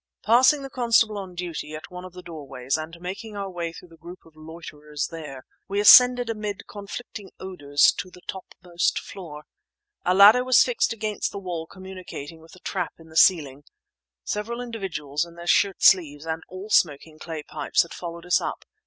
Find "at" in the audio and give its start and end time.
1.75-1.91